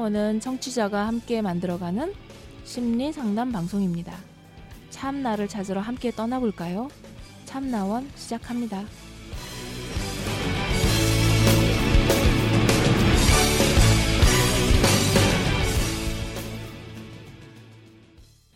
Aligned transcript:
참나원은 0.00 0.40
청취자가 0.40 1.06
함께 1.06 1.42
만들어가는 1.42 2.14
심리 2.64 3.12
상담 3.12 3.52
방송입니다. 3.52 4.14
참나를 4.88 5.46
찾으러 5.46 5.80
함께 5.80 6.10
떠나볼까요? 6.10 6.88
참나원 7.44 8.08
시작합니다. 8.14 8.82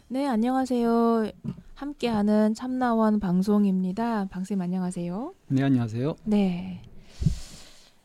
네, 0.08 0.26
안녕하세요. 0.26 1.30
함께하는 1.74 2.54
참나원 2.54 3.20
방송입니다. 3.20 4.26
방쌤 4.31 4.61
안녕하세요. 4.61 5.34
네, 5.48 5.62
안녕하세요. 5.62 6.17
네. 6.25 6.81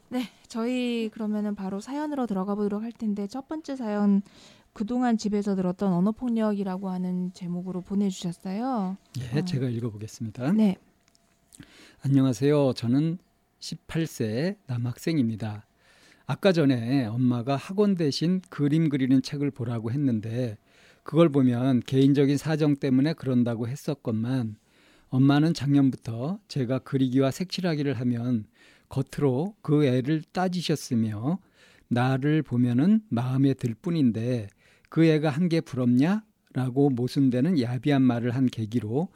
네, 0.09 0.23
저희 0.47 1.09
그러면은 1.13 1.53
바로 1.53 1.79
사연으로 1.79 2.25
들어가 2.25 2.55
보도록 2.55 2.81
할 2.81 2.91
텐데 2.91 3.27
첫 3.27 3.47
번째 3.47 3.75
사연 3.75 4.21
그동안 4.73 5.17
집에서 5.17 5.55
들었던 5.55 5.93
언어 5.93 6.11
폭력이라고 6.11 6.89
하는 6.89 7.31
제목으로 7.33 7.81
보내주셨어요. 7.81 8.97
예, 9.19 9.39
어. 9.39 9.45
제가 9.45 9.69
읽어보겠습니다. 9.69 10.51
네, 10.53 10.77
안녕하세요. 12.01 12.73
저는 12.73 13.19
18세 13.59 14.57
남학생입니다. 14.65 15.65
아까 16.25 16.51
전에 16.51 17.05
엄마가 17.05 17.55
학원 17.55 17.95
대신 17.95 18.41
그림 18.49 18.89
그리는 18.89 19.21
책을 19.21 19.51
보라고 19.51 19.91
했는데 19.91 20.57
그걸 21.03 21.29
보면 21.29 21.81
개인적인 21.81 22.37
사정 22.37 22.75
때문에 22.75 23.13
그런다고 23.13 23.67
했었건만 23.67 24.57
엄마는 25.09 25.53
작년부터 25.53 26.39
제가 26.47 26.79
그리기와 26.79 27.31
색칠하기를 27.31 27.95
하면 27.95 28.45
겉으로 28.89 29.55
그 29.61 29.85
애를 29.85 30.23
따지셨으며 30.31 31.39
나를 31.87 32.43
보면은 32.43 33.01
마음에 33.09 33.53
들 33.53 33.73
뿐인데 33.73 34.47
그 34.89 35.05
애가 35.05 35.29
한 35.29 35.47
게 35.49 35.61
부럽냐? 35.61 36.23
라고 36.53 36.89
모순되는 36.89 37.61
야비한 37.61 38.01
말을 38.01 38.31
한 38.35 38.47
계기로 38.47 39.09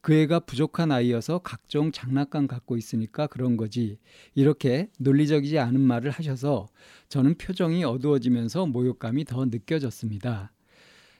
그 0.00 0.14
애가 0.14 0.40
부족한 0.40 0.90
아이여서 0.90 1.38
각종 1.38 1.92
장난감 1.92 2.46
갖고 2.48 2.76
있으니까 2.76 3.26
그런 3.28 3.56
거지. 3.56 3.98
이렇게 4.34 4.90
논리적이지 4.98 5.58
않은 5.58 5.80
말을 5.80 6.10
하셔서 6.10 6.66
저는 7.08 7.36
표정이 7.36 7.84
어두워지면서 7.84 8.66
모욕감이 8.66 9.24
더 9.24 9.44
느껴졌습니다. 9.44 10.52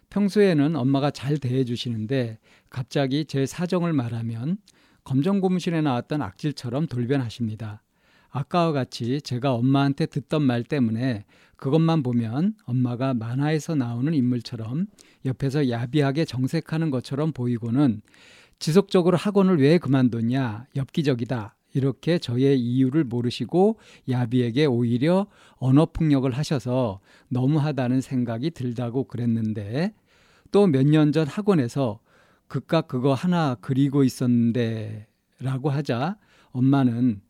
평소에는 0.09 0.75
엄마가 0.75 1.13
잘 1.13 1.39
대해주시는데 1.39 2.39
갑자기 2.69 3.27
제 3.27 3.47
사정을 3.47 3.93
말하면 3.93 4.59
검정고무신에 5.05 5.83
나왔던 5.83 6.21
악질처럼 6.23 6.87
돌변하십니다. 6.89 7.83
아까와 8.31 8.73
같이 8.73 9.21
제가 9.23 9.55
엄마한테 9.55 10.07
듣던 10.07 10.43
말 10.43 10.63
때문에 10.65 11.25
그것만 11.57 12.03
보면 12.03 12.55
엄마가 12.65 13.15
만화에서 13.15 13.75
나오는 13.75 14.15
인물처럼 14.15 14.87
옆에서 15.27 15.69
야비하게 15.69 16.25
정색하는 16.25 16.91
것처럼 16.91 17.33
보이고는 17.33 18.01
지속적으로 18.59 19.17
학원을 19.17 19.61
왜 19.61 19.79
그만뒀냐 19.79 20.67
엽기적이다 20.77 21.55
이렇게 21.73 22.19
저의 22.19 22.59
이유를 22.61 23.05
모르시고 23.05 23.79
야비에게 24.09 24.67
오히려 24.67 25.27
언어 25.57 25.87
폭력을 25.87 26.31
하셔서 26.31 27.01
너무하다는 27.29 28.01
생각이 28.01 28.51
들다고 28.51 29.05
그랬는데 29.05 29.93
또 30.53 30.67
몇 30.67 30.85
년 30.87 31.13
전 31.13 31.29
학원에서 31.29 32.01
그깟 32.49 32.89
그거 32.89 33.15
하나 33.15 33.57
그리고 33.61 34.03
있었는데 34.03 35.07
라고 35.41 35.71
하자 35.71 36.17
엄마는 36.51 37.21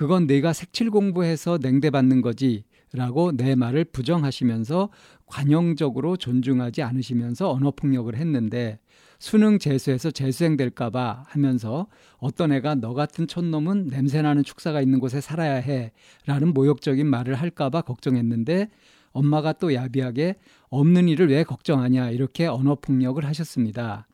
그건 0.00 0.26
내가 0.26 0.54
색칠 0.54 0.90
공부해서 0.90 1.58
냉대받는 1.60 2.22
거지 2.22 2.64
라고 2.94 3.32
내 3.32 3.54
말을 3.54 3.84
부정하시면서 3.84 4.88
관용적으로 5.26 6.16
존중하지 6.16 6.80
않으시면서 6.80 7.50
언어폭력을 7.50 8.16
했는데 8.16 8.80
수능 9.18 9.58
재수해서 9.58 10.10
재수생 10.10 10.56
될까봐 10.56 11.24
하면서 11.26 11.86
어떤 12.16 12.50
애가 12.50 12.76
너 12.76 12.94
같은 12.94 13.26
촌놈은 13.26 13.88
냄새나는 13.88 14.42
축사가 14.42 14.80
있는 14.80 15.00
곳에 15.00 15.20
살아야 15.20 15.56
해 15.56 15.92
라는 16.24 16.54
모욕적인 16.54 17.06
말을 17.06 17.34
할까봐 17.34 17.82
걱정했는데 17.82 18.70
엄마가 19.12 19.52
또 19.52 19.74
야비하게 19.74 20.36
없는 20.70 21.08
일을 21.08 21.28
왜 21.28 21.44
걱정하냐 21.44 22.08
이렇게 22.08 22.46
언어폭력을 22.46 23.22
하셨습니다. 23.22 24.06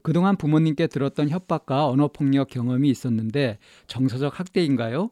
그동안 0.00 0.36
부모님께 0.36 0.86
들었던 0.86 1.28
협박과 1.28 1.88
언어폭력 1.88 2.48
경험이 2.48 2.88
있었는데 2.88 3.58
정서적 3.86 4.40
학대인가요? 4.40 5.10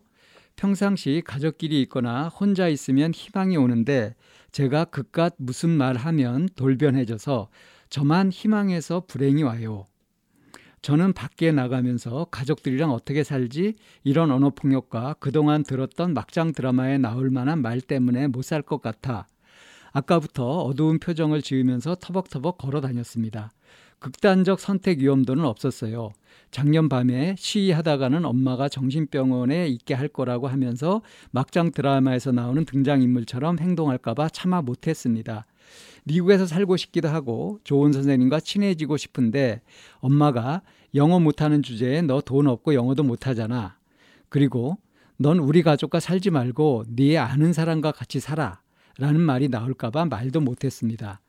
평상시 0.56 1.22
가족끼리 1.24 1.80
있거나 1.82 2.28
혼자 2.28 2.68
있으면 2.68 3.12
희망이 3.12 3.56
오는데 3.56 4.14
제가 4.52 4.84
그깟 4.86 5.34
무슨 5.38 5.70
말 5.70 5.96
하면 5.96 6.48
돌변해져서 6.54 7.48
저만 7.90 8.30
희망해서 8.30 9.04
불행이 9.06 9.42
와요. 9.42 9.86
저는 10.82 11.12
밖에 11.14 11.50
나가면서 11.50 12.26
가족들이랑 12.30 12.90
어떻게 12.92 13.24
살지 13.24 13.74
이런 14.04 14.30
언어 14.30 14.50
폭력과 14.50 15.14
그동안 15.18 15.64
들었던 15.64 16.12
막장 16.12 16.52
드라마에 16.52 16.98
나올 16.98 17.30
만한 17.30 17.62
말 17.62 17.80
때문에 17.80 18.26
못 18.28 18.42
살 18.42 18.62
것 18.62 18.82
같아 18.82 19.26
아까부터 19.92 20.62
어두운 20.62 20.98
표정을 20.98 21.40
지으면서 21.40 21.94
터벅터벅 21.94 22.58
걸어 22.58 22.80
다녔습니다. 22.80 23.52
극단적 24.04 24.60
선택 24.60 24.98
위험도는 24.98 25.46
없었어요. 25.46 26.12
작년 26.50 26.90
밤에 26.90 27.36
시위하다가는 27.38 28.26
엄마가 28.26 28.68
정신병원에 28.68 29.66
있게 29.68 29.94
할 29.94 30.08
거라고 30.08 30.46
하면서 30.46 31.00
막장 31.30 31.70
드라마에서 31.70 32.30
나오는 32.30 32.66
등장인물처럼 32.66 33.58
행동할까봐 33.60 34.28
참아 34.28 34.60
못했습니다. 34.60 35.46
미국에서 36.04 36.44
살고 36.44 36.76
싶기도 36.76 37.08
하고 37.08 37.60
좋은 37.64 37.92
선생님과 37.92 38.40
친해지고 38.40 38.98
싶은데 38.98 39.62
엄마가 40.00 40.60
영어 40.94 41.18
못하는 41.18 41.62
주제에 41.62 42.02
너 42.02 42.20
돈 42.20 42.46
없고 42.46 42.74
영어도 42.74 43.04
못하잖아. 43.04 43.78
그리고 44.28 44.76
넌 45.16 45.38
우리 45.38 45.62
가족과 45.62 45.98
살지 45.98 46.28
말고 46.28 46.84
네 46.88 47.16
아는 47.16 47.54
사람과 47.54 47.90
같이 47.92 48.20
살아. 48.20 48.60
라는 48.98 49.22
말이 49.22 49.48
나올까봐 49.48 50.04
말도 50.04 50.42
못했습니다. 50.42 51.22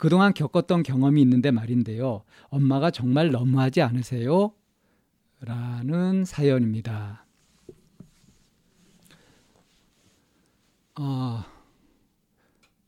그동안 0.00 0.32
겪었던 0.32 0.82
경험이 0.82 1.20
있는데 1.20 1.50
말인데요. 1.50 2.24
엄마가 2.48 2.90
정말 2.90 3.30
너무하지 3.30 3.82
않으세요? 3.82 4.54
라는 5.40 6.24
사연입니다. 6.24 7.26
어, 10.98 11.44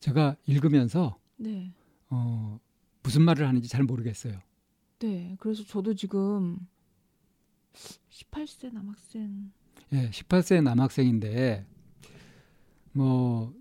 제가 0.01 0.37
읽으면서 0.47 1.19
네, 1.37 1.75
어, 2.09 2.59
무슨 3.03 3.21
말을 3.23 3.47
하는지 3.47 3.69
잘 3.69 3.83
모르겠어요. 3.83 4.41
네. 5.01 5.37
그래서 5.39 5.67
저도 5.67 5.93
지금 5.95 6.67
18세 8.09 8.73
남학생. 8.73 9.53
예, 9.93 10.09
18세 10.09 10.63
남학생인데 10.63 11.67
뭐 12.93 13.55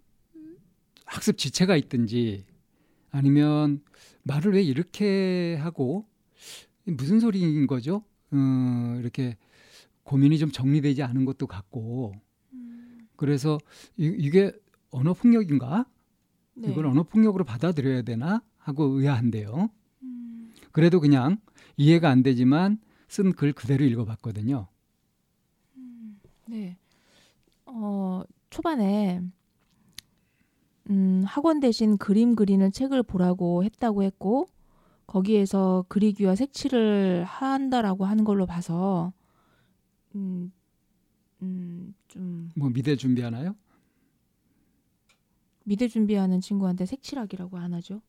학습 1.06 1.38
지체가 1.38 1.75
있든지 1.75 2.45
아니면 3.11 3.81
말을 4.23 4.53
왜 4.53 4.61
이렇게 4.61 5.55
하고 5.61 6.05
무슨 6.85 7.19
소리인 7.19 7.67
거죠? 7.67 8.03
어, 8.31 8.97
이렇게 8.99 9.38
고민이 10.03 10.38
좀 10.39 10.51
정리되지 10.51 11.03
않은 11.03 11.25
것도 11.25 11.47
같고 11.47 12.13
그래서 13.16 13.59
이, 13.97 14.05
이게 14.17 14.51
언어 14.89 15.13
폭력인가? 15.13 15.85
네. 16.55 16.69
이걸 16.72 16.85
언어 16.88 17.03
폭력으로 17.03 17.44
받아들여야 17.45 18.01
되나 18.01 18.41
하고 18.57 18.85
의아한데요. 18.85 19.69
음, 20.03 20.53
그래도 20.72 20.99
그냥 20.99 21.38
이해가 21.78 22.09
안 22.09 22.23
되지만 22.23 22.79
쓴 23.07 23.34
글 23.34 23.53
그대로 23.53 23.84
읽어봤거든요. 23.85 24.67
네. 26.47 26.78
어, 27.66 28.23
초반에 28.49 29.22
음, 30.89 31.23
학원 31.25 31.59
대신 31.59 31.97
그림 31.97 32.35
그리는 32.35 32.72
책을 32.72 33.03
보라고 33.03 33.63
했다고 33.63 34.03
했고 34.03 34.47
거기에서 35.07 35.85
그리기와 35.87 36.35
색칠을 36.35 37.23
한다라고 37.25 38.05
하는 38.05 38.23
걸로 38.23 38.45
봐서 38.45 39.13
음, 40.16 40.51
음, 41.41 41.93
좀 42.07 42.51
뭐 42.55 42.69
미대 42.69 42.95
준비하나요? 42.95 43.55
미대 45.63 45.87
준비하는 45.87 46.41
친구한테 46.41 46.85
색칠하기라고 46.85 47.57
안 47.57 47.73
하죠. 47.75 48.01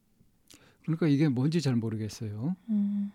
그러니까 0.82 1.06
이게 1.06 1.28
뭔지 1.28 1.60
잘 1.60 1.76
모르겠어요. 1.76 2.56
음. 2.70 3.12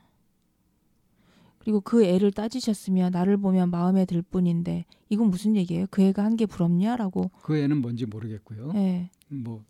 그리고 1.67 1.81
그 1.81 2.05
애를 2.05 2.31
따지셨으면 2.31 3.11
나를 3.11 3.35
보면 3.35 3.71
마음에 3.71 4.05
들 4.05 4.21
뿐인데 4.21 4.85
이건 5.09 5.29
무슨 5.29 5.57
얘기예요? 5.57 5.85
그 5.91 6.01
애가 6.01 6.23
한 6.23 6.37
게 6.37 6.45
부럽냐라고. 6.45 7.29
그 7.41 7.57
애는 7.57 7.81
뭔지 7.81 8.05
모르겠고요. 8.05 8.71
예. 8.75 9.09
뭐 9.27 9.65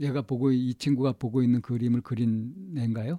얘가 0.00 0.22
보고 0.22 0.50
이 0.50 0.72
친구가 0.72 1.12
보고 1.12 1.42
있는 1.42 1.60
그림을 1.60 2.00
그린 2.00 2.54
애인가요? 2.78 3.18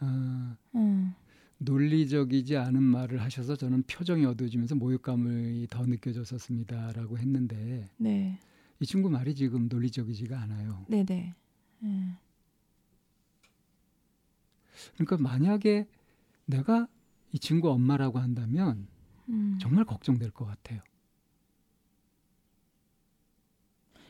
어, 0.00 0.56
음. 0.74 1.12
논리적이지 1.58 2.56
않은 2.56 2.82
말을 2.82 3.20
하셔서 3.20 3.56
저는 3.56 3.82
표정이 3.82 4.24
어두워지면서 4.24 4.74
모욕감이 4.76 5.66
더 5.68 5.84
느껴졌었습니다라고 5.84 7.18
했는데 7.18 7.90
네. 7.98 8.38
이 8.80 8.86
친구 8.86 9.10
말이 9.10 9.34
지금 9.34 9.68
논리적이지가 9.68 10.40
않아요. 10.40 10.86
네네. 10.88 11.34
음. 11.82 12.16
그러니까 14.94 15.16
만약에 15.18 15.86
내가 16.46 16.88
이 17.32 17.38
친구 17.38 17.70
엄마라고 17.70 18.18
한다면 18.18 18.86
음. 19.28 19.58
정말 19.60 19.84
걱정될 19.84 20.30
것 20.30 20.44
같아요. 20.44 20.80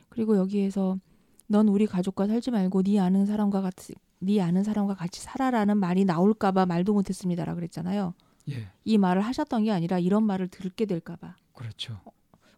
그리고 0.08 0.36
여기에서 0.36 0.98
넌 1.46 1.68
우리 1.68 1.86
가족과 1.86 2.26
살지 2.26 2.50
말고 2.50 2.82
네 2.82 2.98
아는 2.98 3.26
사람과 3.26 3.60
같이 3.60 3.94
네 4.18 4.40
아는 4.40 4.62
사람과 4.62 4.94
같이 4.94 5.20
살아라는 5.20 5.78
말이 5.78 6.04
나올까봐 6.04 6.66
말도 6.66 6.92
못했습니다라 6.92 7.54
그랬잖아요. 7.54 8.14
예, 8.50 8.68
이 8.84 8.98
말을 8.98 9.22
하셨던 9.22 9.64
게 9.64 9.70
아니라 9.70 9.98
이런 9.98 10.24
말을 10.24 10.48
듣게 10.48 10.86
될까봐 10.86 11.36
그렇죠. 11.54 12.00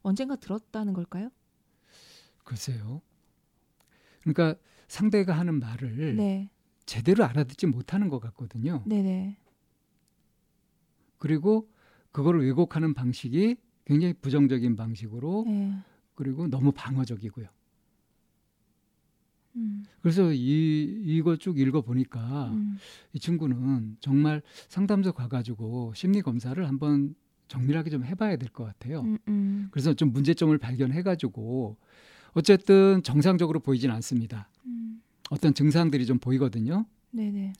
언젠가 0.02 0.36
들었다는 0.36 0.92
걸까요? 0.92 1.30
글쎄요. 2.44 3.00
그러니까 4.20 4.58
상대가 4.88 5.36
하는 5.38 5.60
말을 5.60 6.16
네, 6.16 6.50
제대로 6.86 7.24
알아듣지 7.24 7.66
못하는 7.66 8.08
것 8.08 8.20
같거든요. 8.20 8.82
네네, 8.86 9.36
그리고 11.18 11.68
그거를 12.12 12.44
왜곡하는 12.46 12.94
방식이 12.94 13.56
굉장히 13.86 14.14
부정적인 14.14 14.76
방식으로 14.76 15.44
네. 15.46 15.74
그리고 16.14 16.46
너무 16.46 16.72
방어적이고요. 16.72 17.46
음, 19.56 19.84
그래서 20.00 20.32
이 20.32 21.02
이걸 21.04 21.38
쭉 21.38 21.58
읽어 21.58 21.80
보니까 21.82 22.48
음, 22.50 22.76
이 23.12 23.18
친구는 23.20 23.96
정말 24.00 24.42
상담소 24.68 25.12
가가지고 25.12 25.92
심리 25.94 26.22
검사를 26.22 26.66
한번 26.66 27.14
정밀하게 27.48 27.90
좀 27.90 28.04
해봐야 28.04 28.36
될 28.36 28.48
것 28.48 28.64
같아요. 28.64 29.02
음, 29.02 29.18
음, 29.28 29.68
그래서 29.70 29.94
좀 29.94 30.12
문제점을 30.12 30.56
발견해가지고 30.58 31.76
어쨌든 32.32 33.02
정상적으로 33.04 33.60
보이진 33.60 33.90
않습니다. 33.92 34.48
음, 35.34 35.36
어떤 35.36 35.54
증상들이 35.54 36.06
좀 36.06 36.18
보이거든요. 36.18 36.86
네네, 37.10 37.52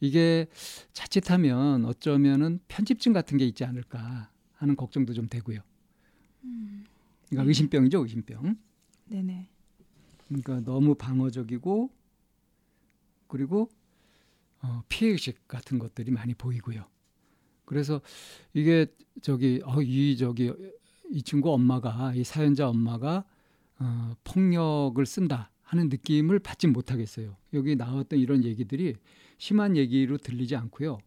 이게 0.00 0.46
자칫하면 0.92 1.84
어쩌면은 1.84 2.60
편집증 2.68 3.12
같은 3.12 3.38
게 3.38 3.46
있지 3.46 3.64
않을까 3.64 4.30
하는 4.54 4.76
걱정도 4.76 5.12
좀 5.12 5.28
되고요. 5.28 5.60
음, 6.44 6.84
그러니까 7.28 7.48
의심병이죠, 7.48 8.02
의심병. 8.02 8.56
네네, 9.06 9.48
그러니까 10.28 10.60
너무 10.60 10.94
방어적이고 10.94 11.90
그리고 13.28 13.68
어, 14.62 14.82
피해의식 14.88 15.48
같은 15.48 15.78
것들이 15.78 16.10
많이 16.10 16.34
보이고요. 16.34 16.84
그래서 17.64 18.00
이게 18.52 18.86
저기 19.22 19.60
어, 19.64 19.80
이 19.82 20.16
저기 20.16 20.52
이 21.10 21.22
친구 21.22 21.52
엄마가 21.52 22.14
이 22.14 22.24
사연자 22.24 22.68
엄마가 22.68 23.24
어, 23.78 24.14
폭력을 24.24 25.04
쓴다 25.06 25.51
하는 25.72 25.88
느낌을 25.88 26.38
받지 26.38 26.66
못하겠어요. 26.66 27.34
여기 27.54 27.76
나왔던 27.76 28.18
이런 28.18 28.44
얘기들이 28.44 28.94
심한 29.38 29.74
얘기로 29.74 30.18
들리지 30.18 30.54
않고요. 30.54 30.98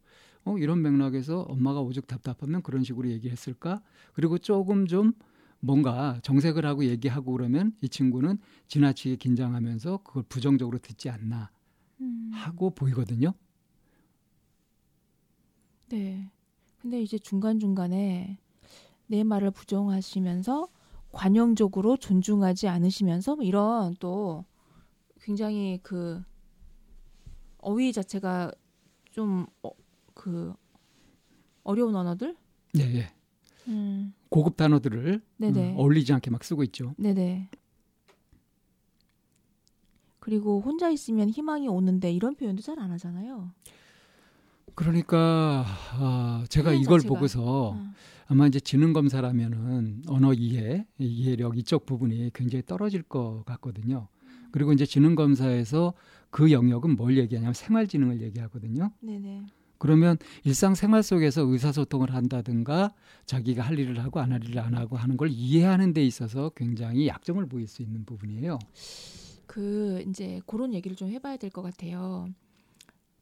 어, 0.43 0.57
이런 0.57 0.81
맥락에서 0.81 1.41
엄마가 1.41 1.81
오죽 1.81 2.07
답답하면 2.07 2.63
그런 2.63 2.83
식으로 2.83 3.09
얘기했을까? 3.11 3.81
그리고 4.13 4.39
조금 4.39 4.87
좀 4.87 5.13
뭔가 5.59 6.19
정색을 6.23 6.65
하고 6.65 6.83
얘기하고 6.83 7.31
그러면 7.33 7.73
이 7.81 7.89
친구는 7.89 8.39
지나치게 8.67 9.17
긴장하면서 9.17 9.97
그걸 9.97 10.23
부정적으로 10.23 10.79
듣지 10.79 11.11
않나 11.11 11.51
음, 12.01 12.31
하고 12.33 12.71
보이거든요. 12.71 13.33
네. 15.89 16.31
근데 16.81 17.03
이제 17.03 17.19
중간 17.19 17.59
중간에 17.59 18.39
내 19.05 19.23
말을 19.23 19.51
부정하시면서 19.51 20.69
관용적으로 21.11 21.97
존중하지 21.97 22.67
않으시면서 22.67 23.35
뭐 23.35 23.45
이런 23.45 23.95
또 23.99 24.43
굉장히 25.25 25.79
그 25.81 26.21
어휘 27.57 27.91
자체가 27.93 28.51
좀그 29.09 30.53
어려운 31.63 31.95
언어들? 31.95 32.37
예, 32.77 32.81
예. 32.81 33.11
음, 33.67 34.13
고급 34.29 34.55
단어들을 34.55 35.19
네네. 35.37 35.71
음, 35.73 35.77
어울리지 35.79 36.13
않게 36.13 36.29
막 36.29 36.43
쓰고 36.43 36.63
있죠. 36.65 36.93
네네. 36.99 37.49
그리고 40.19 40.61
혼자 40.61 40.89
있으면 40.91 41.29
희망이 41.29 41.67
오는데 41.67 42.11
이런 42.11 42.35
표현도 42.35 42.61
잘 42.61 42.77
안 42.79 42.91
하잖아요. 42.91 43.51
그러니까 44.75 45.65
아, 45.93 46.45
제가 46.49 46.71
이걸 46.73 46.99
자체가. 46.99 47.13
보고서 47.15 47.69
어. 47.71 47.93
아마 48.27 48.45
이제 48.45 48.59
지능 48.59 48.93
검사라면은 48.93 50.03
언어 50.07 50.33
이해, 50.33 50.85
이해력 50.99 51.57
이쪽 51.57 51.87
부분이 51.87 52.29
굉장히 52.35 52.63
떨어질 52.63 53.01
것 53.01 53.43
같거든요. 53.45 54.07
그리고 54.55 54.71
이제 54.71 54.85
지능 54.85 55.15
검사에서 55.15 55.93
그 56.29 56.49
영역은 56.49 56.95
뭘 56.95 57.17
얘기하냐면 57.17 57.53
생활 57.53 57.87
지능을 57.87 58.21
얘기하거든요. 58.21 58.89
네네. 59.01 59.47
그러면 59.79 60.15
일상생활 60.45 61.03
속에서 61.03 61.41
의사소통을 61.41 62.13
한다든가 62.13 62.93
자기가 63.25 63.63
할 63.63 63.77
일을 63.77 64.01
하고 64.01 64.21
안 64.21 64.31
할 64.31 64.41
일을 64.45 64.59
안 64.59 64.73
하고 64.75 64.95
하는 64.95 65.17
걸 65.17 65.29
이해하는 65.29 65.91
데 65.91 66.05
있어서 66.05 66.51
굉장히 66.55 67.05
약점을 67.09 67.45
보일 67.47 67.67
수 67.67 67.81
있는 67.81 68.05
부분이에요. 68.05 68.57
그 69.45 70.01
이제 70.07 70.39
그런 70.47 70.73
얘기를 70.73 70.95
좀 70.95 71.09
해봐야 71.09 71.35
될 71.35 71.49
것 71.49 71.61
같아요. 71.61 72.29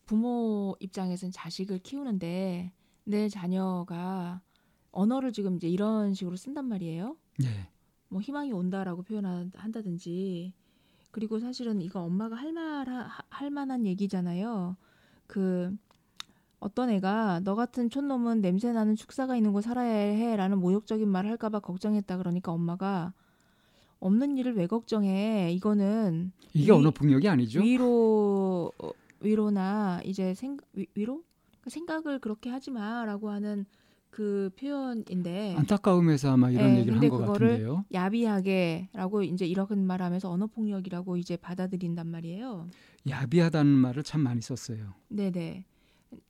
부모 0.06 0.76
입장에서는 0.82 1.32
자식을 1.32 1.80
키우는데 1.80 2.72
내 3.06 3.28
자녀가 3.28 4.40
언어를 4.92 5.32
지금 5.34 5.56
이제 5.56 5.68
이런 5.68 6.14
식으로 6.14 6.36
쓴단 6.36 6.66
말이에요. 6.66 7.18
네. 7.40 7.48
뭐 8.10 8.22
희망이 8.22 8.52
온다라고 8.52 9.02
표현한다든지 9.02 10.54
그리고 11.14 11.40
사실은 11.40 11.82
이거 11.82 12.02
엄마가 12.02 12.36
할 12.36 12.52
말 12.54 12.88
할 13.30 13.50
만한 13.52 13.86
얘기잖아요. 13.86 14.76
그 15.28 15.76
어떤 16.60 16.90
애가 16.90 17.42
너 17.44 17.56
같은 17.56 17.90
촌놈은 17.90 18.42
냄새 18.42 18.72
나는 18.72 18.96
축사가 18.96 19.36
있는 19.36 19.52
곳 19.54 19.62
살아야 19.62 19.92
해라는 19.92 20.60
모욕적인 20.60 21.08
말 21.08 21.26
할까봐 21.28 21.60
걱정했다 21.60 22.18
그러니까 22.18 22.52
엄마가 22.52 23.14
없는 24.00 24.38
일을 24.38 24.56
왜 24.56 24.68
걱정해 24.68 25.52
이거는 25.54 26.32
이게 26.54 26.72
위- 26.72 26.72
언어 26.72 26.92
폭력이 26.92 27.28
아니죠? 27.28 27.62
위로 27.62 28.72
어, 28.82 28.92
위로나 29.20 30.02
이제 30.06 30.34
생 30.34 30.58
위, 30.74 30.86
위로 30.96 31.24
그러니까 31.62 31.70
생각을 31.70 32.20
그렇게 32.20 32.50
하지 32.50 32.72
마라고 32.72 33.30
하는 33.30 33.66
그 34.14 34.52
표현인데 34.60 35.56
안타까움에서 35.58 36.32
아마 36.34 36.52
이런 36.52 36.74
네, 36.74 36.82
얘기를 36.82 37.00
한 37.02 37.10
것 37.10 37.18
같은데요. 37.18 37.84
야비하게라고 37.92 39.24
이제 39.24 39.48
이렇게 39.48 39.74
말하면서 39.74 40.30
언어 40.30 40.46
폭력이라고 40.46 41.18
이제 41.18 41.36
받아들인단 41.36 42.06
말이에요. 42.06 42.68
야비하다는 43.10 43.72
말을 43.72 44.04
참 44.04 44.22
많이 44.22 44.40
썼어요. 44.40 44.94
네네. 45.08 45.66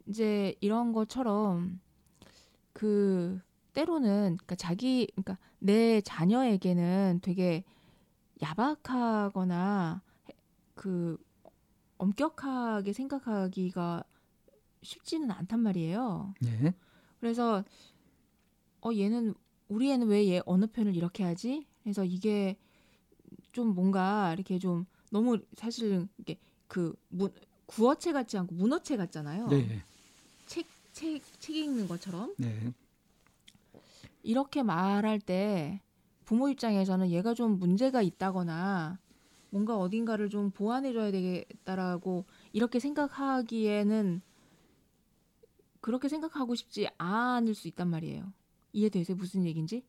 이제 0.07 0.55
이런 0.61 0.93
것처럼 0.93 1.81
그 2.71 3.41
때로는 3.73 4.37
그러니까 4.37 4.55
자기 4.55 5.07
그러니까 5.07 5.37
내 5.59 5.99
자녀에게는 5.99 7.19
되게 7.21 7.65
야박하거나 8.41 10.01
그 10.73 11.17
엄격하게 11.97 12.93
생각하기가 12.93 14.05
쉽지는 14.83 15.31
않단 15.31 15.59
말이에요. 15.59 16.33
네. 16.39 16.73
그래서 17.23 17.63
어 18.81 18.89
얘는 18.93 19.33
우리 19.69 19.89
애는 19.91 20.07
왜얘 20.09 20.41
어느 20.45 20.67
편을 20.67 20.93
이렇게 20.93 21.23
하지? 21.23 21.65
그래서 21.81 22.03
이게 22.03 22.57
좀 23.53 23.73
뭔가 23.73 24.33
이렇게 24.33 24.59
좀 24.59 24.85
너무 25.09 25.37
사실 25.55 26.05
이게 26.17 26.37
그 26.67 26.93
문, 27.07 27.33
구어체 27.65 28.11
같지 28.11 28.37
않고 28.37 28.55
문어체 28.55 28.97
같잖아요. 28.97 29.47
네. 29.47 29.85
책, 30.47 30.65
책, 30.91 31.21
책 31.39 31.55
읽는 31.55 31.87
것처럼 31.87 32.35
네. 32.37 32.73
이렇게 34.21 34.61
말할 34.61 35.21
때 35.21 35.81
부모 36.25 36.49
입장에서는 36.49 37.09
얘가 37.09 37.33
좀 37.33 37.57
문제가 37.57 38.01
있다거나 38.01 38.99
뭔가 39.49 39.77
어딘가를 39.77 40.27
좀 40.27 40.51
보완해줘야 40.51 41.11
되겠다라고 41.11 42.25
이렇게 42.51 42.79
생각하기에는 42.79 44.21
그렇게 45.83 46.07
생각하고 46.07 46.55
싶지 46.55 46.87
않을 46.97 47.53
수 47.53 47.67
있단 47.67 47.89
말이에요. 47.89 48.31
이해되세요? 48.71 49.17
무슨 49.17 49.43
얘기인지? 49.45 49.83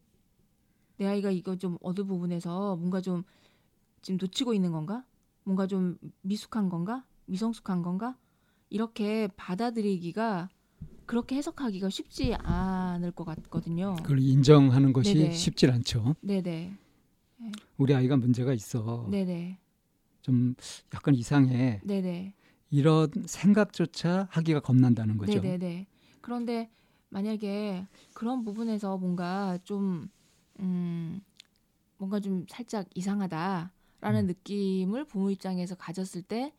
내 0.97 1.07
아이가 1.07 1.31
이거 1.31 1.55
좀 1.55 1.79
어느 1.83 2.03
부분에서 2.03 2.75
뭔가 2.75 3.01
좀 3.01 3.23
지금 4.03 4.19
놓치고 4.21 4.55
있는 4.55 4.73
건가? 4.73 5.05
뭔가 5.45 5.69
좀 5.69 5.97
미숙한 6.23 6.69
건가? 6.69 7.07
미성숙한 7.27 7.83
건가? 7.83 8.19
이렇게 8.71 9.29
받아들이기가 9.37 10.49
그렇게 11.07 11.37
해석하기가 11.37 11.91
쉽지 11.91 12.35
않을 12.41 13.13
것 13.13 13.25
같거든요. 13.25 13.95
그걸 13.95 14.19
인정하는 14.19 14.93
것이 14.93 15.15
네네. 15.15 15.31
쉽질 15.31 15.71
않죠. 15.71 16.17
네네. 16.23 16.77
우리 17.77 17.95
아이가 17.95 18.17
문제가 18.17 18.53
있어. 18.53 19.07
네네. 19.13 19.61
좀 20.23 20.57
약간 20.93 21.15
이상해. 21.15 21.81
네네. 21.85 22.35
이런 22.75 23.09
생각조차 23.27 24.27
하기가 24.31 24.61
겁난다는 24.61 25.17
거죠. 25.17 25.41
네네네. 25.41 25.87
그런데 26.21 26.71
만약에 27.11 27.87
그런 28.15 28.43
부분에서 28.45 28.99
뭔가 28.99 29.59
좀 29.65 30.09
음, 30.59 31.21
뭔가 31.99 32.21
좀 32.21 32.47
살짝 32.49 32.89
이상하다라는 32.95 33.71
음. 34.25 34.27
느낌을 34.27 35.05
부모 35.05 35.31
입장에서 35.31 35.77
가졌을 35.77 36.23
때 36.23 36.53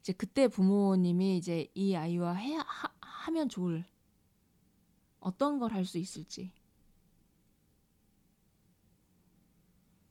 이제 0.00 0.12
그때 0.12 0.48
부모님이 0.48 1.36
이제 1.38 1.68
이 1.74 1.94
아이와 1.96 2.34
해 2.34 2.54
하, 2.56 2.64
하면 3.00 3.48
좋을 3.48 3.84
어떤 5.20 5.58
걸 5.58 5.72
할 5.72 5.84
수 5.86 5.96
있을지 5.98 6.52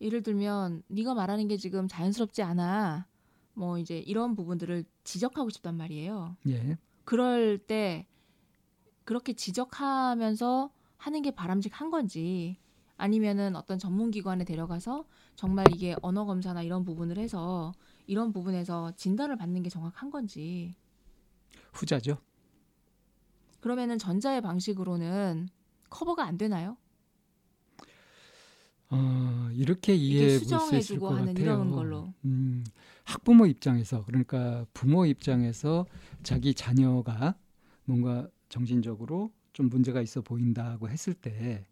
예를 0.02 0.24
들면 0.24 0.84
네가 0.88 1.14
말하는 1.14 1.48
게 1.48 1.58
지금 1.58 1.88
자연스럽지 1.88 2.42
않아 2.42 3.08
뭐 3.54 3.78
이제 3.78 4.00
이런 4.00 4.36
부분들을 4.36 4.86
지적하고 5.10 5.50
싶단 5.50 5.76
말이에요. 5.76 6.38
예. 6.48 6.78
그럴 7.04 7.58
때 7.58 8.06
그렇게 9.06 9.34
지적하면서 9.34 10.72
하는 10.98 11.22
게 11.24 11.32
바람직한 11.32 11.90
건지 11.90 12.60
아니면은 12.96 13.56
어떤 13.56 13.80
전문 13.80 14.12
기관에 14.12 14.44
데려가서 14.44 15.06
정말 15.36 15.66
이게 15.74 15.96
언어 16.04 16.26
검사나 16.26 16.62
이런 16.62 16.84
부분을 16.84 17.18
해서 17.18 17.72
이런 18.06 18.32
부분에서 18.32 18.92
진단을 18.98 19.36
받는 19.38 19.64
게 19.64 19.70
정확한 19.70 20.12
건지 20.12 20.76
후자죠. 21.74 22.20
그러면은 23.62 23.98
전자의 23.98 24.42
방식으로는 24.42 25.50
커버가 25.90 26.24
안 26.24 26.38
되나요? 26.38 26.78
어, 28.92 29.50
이렇게 29.54 29.96
이해해 29.96 30.40
볼수 30.40 30.76
있을 30.76 31.00
것 31.00 31.10
하는 31.14 31.34
같아요. 31.34 31.44
이런 31.44 31.72
걸로. 31.72 32.14
음, 32.26 32.64
학부모 33.10 33.48
입장에서 33.48 34.06
그러니까 34.06 34.66
부모 34.74 35.06
입장에서 35.06 35.88
자기 36.22 36.54
자녀가 36.54 37.34
뭔가 37.86 38.28
정신적으로 38.50 39.32
좀 39.52 39.68
문제가 39.70 40.00
있어 40.02 40.22
보인다고 40.22 40.90
했을 40.90 41.16
때 41.16 41.66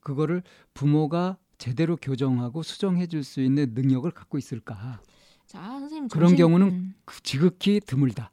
그거를 0.00 0.42
부모가 0.74 1.38
제대로 1.58 1.96
교정하고 1.96 2.64
수정해 2.64 3.06
줄 3.06 3.22
수 3.22 3.40
있는 3.40 3.72
능력을 3.74 4.10
갖고 4.10 4.38
있을까? 4.38 5.00
자 5.46 5.62
선생님 5.78 6.08
그런 6.08 6.30
정신- 6.30 6.36
경우는 6.38 6.66
음, 6.68 6.94
그 7.04 7.22
지극히 7.22 7.78
드물다. 7.78 8.32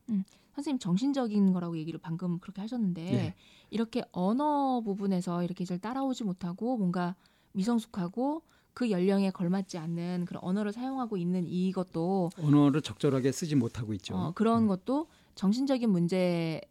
선생님 0.56 0.79
정신적인 0.79 1.53
거라고 1.53 1.77
얘기를 1.77 2.00
방금 2.01 2.39
그렇게 2.39 2.62
하셨는데 2.62 3.03
네. 3.03 3.36
이렇게 3.70 4.01
언어 4.12 4.82
부분에서 4.84 5.44
이렇게 5.44 5.65
잘 5.65 5.77
따라오지 5.77 6.24
못하고 6.24 6.77
뭔가 6.77 7.15
미성숙하고 7.53 8.41
그 8.80 8.92
연령에 8.92 9.30
걸맞지 9.32 9.78
않는 9.78 10.24
그런 10.24 10.42
언어를 10.42 10.72
사용하고 10.72 11.18
있는 11.18 11.46
이것도 11.46 12.30
언어를 12.38 12.82
적절하게 12.82 13.34
쓰지 13.34 13.56
못하고 13.56 13.94
있죠. 13.96 14.16
어, 14.16 14.32
그런 14.32 14.64
음. 14.64 14.68
것도 14.70 15.08
정신적인 15.36 15.90
문제에 15.90 16.62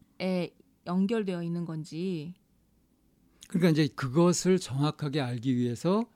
연결되어 0.87 1.43
있는 1.43 1.67
건지 1.67 2.33
그러니까 3.49 3.69
이제 3.69 3.89
그것을 3.95 4.59
정확하게 4.59 5.21
알기 5.21 5.55
위해서 5.55 6.07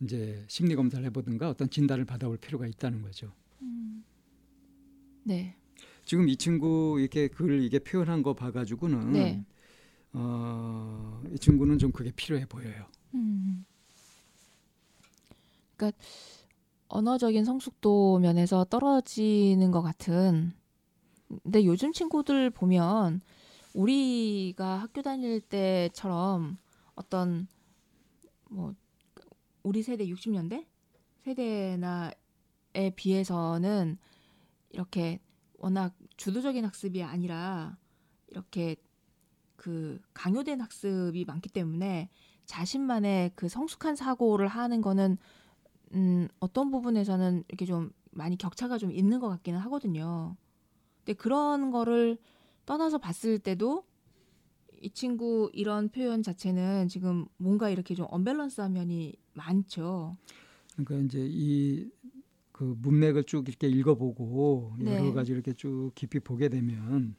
이제 0.00 0.44
심리 0.48 0.74
검사를 0.74 1.04
해보든가 1.04 1.48
어떤 1.50 1.70
진단을 1.70 2.04
받아볼 2.04 2.36
필요가 2.38 2.66
있다는 2.66 3.02
거죠. 3.02 3.32
네, 5.22 5.56
지금 6.04 6.28
이 6.28 6.36
친구 6.36 6.96
이렇게 6.98 7.28
글 7.28 7.62
이게 7.62 7.78
표현한 7.78 8.24
거 8.24 8.34
봐가지고는 8.34 9.12
네. 9.12 9.44
어, 10.14 11.22
이 11.32 11.38
친구는 11.38 11.78
좀 11.78 11.92
그게 11.92 12.10
필요해 12.10 12.46
보여요. 12.46 12.86
음. 13.14 13.64
그러니까 15.78 15.98
언어적인 16.88 17.44
성숙도 17.44 18.18
면에서 18.18 18.64
떨어지는 18.64 19.70
것 19.70 19.80
같은. 19.82 20.52
근데 21.42 21.64
요즘 21.64 21.92
친구들 21.92 22.50
보면 22.50 23.20
우리가 23.74 24.78
학교 24.78 25.02
다닐 25.02 25.40
때처럼 25.40 26.58
어떤 26.94 27.46
뭐 28.50 28.74
우리 29.62 29.82
세대 29.82 30.06
60년대 30.06 30.66
세대나에 31.24 32.90
비해서는 32.96 33.98
이렇게 34.70 35.20
워낙 35.58 35.94
주도적인 36.16 36.64
학습이 36.64 37.02
아니라 37.02 37.76
이렇게 38.28 38.76
그 39.56 40.00
강요된 40.14 40.60
학습이 40.60 41.24
많기 41.26 41.48
때문에 41.50 42.08
자신만의 42.46 43.32
그 43.34 43.48
성숙한 43.48 43.96
사고를 43.96 44.48
하는 44.48 44.80
거는 44.80 45.18
음, 45.94 46.28
어떤 46.40 46.70
부분에서는 46.70 47.44
이렇게 47.48 47.64
좀 47.64 47.90
많이 48.10 48.36
격차가 48.36 48.78
좀 48.78 48.92
있는 48.92 49.20
것 49.20 49.28
같기는 49.28 49.58
하거든요. 49.60 50.36
근데 50.98 51.14
그런 51.14 51.70
거를 51.70 52.18
떠나서 52.66 52.98
봤을 52.98 53.38
때도 53.38 53.84
이 54.80 54.90
친구 54.90 55.50
이런 55.52 55.88
표현 55.88 56.22
자체는 56.22 56.88
지금 56.88 57.26
뭔가 57.36 57.70
이렇게 57.70 57.94
좀 57.94 58.06
언밸런스한 58.10 58.72
면이 58.72 59.14
많죠. 59.34 60.16
그러니까 60.76 60.96
이제 61.06 61.26
이 61.28 61.90
그 62.58 62.74
문맥을 62.76 63.22
쭉 63.22 63.48
이렇게 63.48 63.68
읽어보고 63.68 64.74
네. 64.80 64.90
여러 64.96 65.12
가지 65.12 65.30
이렇게 65.30 65.52
쭉 65.52 65.92
깊이 65.94 66.18
보게 66.18 66.48
되면 66.48 67.14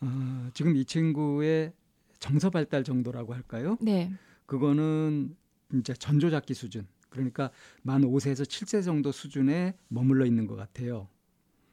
어, 0.00 0.48
지금 0.54 0.74
이 0.76 0.86
친구의 0.86 1.74
정서 2.20 2.48
발달 2.48 2.84
정도라고 2.84 3.34
할까요? 3.34 3.76
네, 3.82 4.10
그거는 4.46 5.36
이제 5.74 5.92
전조잡기 5.92 6.54
수준. 6.54 6.86
그러니까 7.14 7.50
만 7.82 8.02
5세에서 8.02 8.42
7세 8.44 8.84
정도 8.84 9.12
수준에 9.12 9.74
머물러 9.88 10.26
있는 10.26 10.46
것 10.48 10.56
같아요. 10.56 11.08